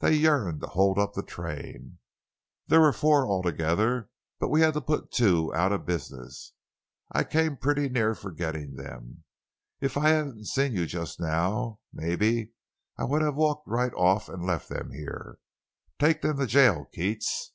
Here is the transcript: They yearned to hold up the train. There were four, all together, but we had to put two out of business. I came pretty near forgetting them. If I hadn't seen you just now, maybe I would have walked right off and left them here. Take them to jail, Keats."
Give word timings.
They 0.00 0.14
yearned 0.14 0.62
to 0.62 0.68
hold 0.68 0.98
up 0.98 1.12
the 1.12 1.22
train. 1.22 1.98
There 2.66 2.80
were 2.80 2.94
four, 2.94 3.26
all 3.26 3.42
together, 3.42 4.08
but 4.40 4.48
we 4.48 4.62
had 4.62 4.72
to 4.72 4.80
put 4.80 5.10
two 5.10 5.54
out 5.54 5.70
of 5.70 5.84
business. 5.84 6.54
I 7.12 7.24
came 7.24 7.58
pretty 7.58 7.90
near 7.90 8.14
forgetting 8.14 8.76
them. 8.76 9.24
If 9.82 9.98
I 9.98 10.08
hadn't 10.08 10.46
seen 10.46 10.72
you 10.72 10.86
just 10.86 11.20
now, 11.20 11.80
maybe 11.92 12.52
I 12.96 13.04
would 13.04 13.20
have 13.20 13.34
walked 13.36 13.68
right 13.68 13.92
off 13.92 14.30
and 14.30 14.46
left 14.46 14.70
them 14.70 14.92
here. 14.92 15.36
Take 15.98 16.22
them 16.22 16.38
to 16.38 16.46
jail, 16.46 16.86
Keats." 16.94 17.52